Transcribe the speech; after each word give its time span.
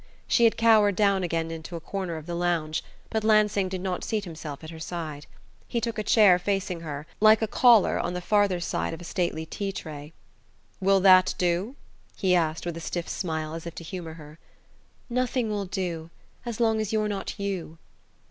She 0.27 0.45
had 0.45 0.57
cowered 0.57 0.95
down 0.95 1.21
again 1.21 1.51
into 1.51 1.75
a 1.75 1.79
corner 1.79 2.15
of 2.17 2.25
the 2.25 2.33
lounge; 2.33 2.83
but 3.11 3.23
Lansing 3.23 3.69
did 3.69 3.81
not 3.81 4.03
seat 4.03 4.25
himself 4.25 4.63
at 4.63 4.71
her 4.71 4.79
side. 4.79 5.27
He 5.67 5.79
took 5.79 5.99
a 5.99 6.03
chair 6.03 6.39
facing 6.39 6.79
her, 6.79 7.05
like 7.19 7.43
a 7.43 7.47
caller 7.47 7.99
on 7.99 8.15
the 8.15 8.19
farther 8.19 8.59
side 8.59 8.95
of 8.95 9.01
a 9.01 9.03
stately 9.03 9.45
tea 9.45 9.71
tray. 9.71 10.13
"Will 10.79 11.01
that 11.01 11.35
do?" 11.37 11.75
he 12.15 12.33
asked 12.33 12.65
with 12.65 12.77
a 12.77 12.81
stiff 12.81 13.07
smile, 13.07 13.53
as 13.53 13.67
if 13.67 13.75
to 13.75 13.83
humour 13.83 14.15
her. 14.15 14.39
"Nothing 15.07 15.51
will 15.51 15.65
do 15.65 16.09
as 16.47 16.59
long 16.59 16.81
as 16.81 16.91
you're 16.91 17.07
not 17.07 17.39
you!" 17.39 17.77